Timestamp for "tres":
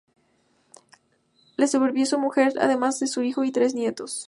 3.51-3.75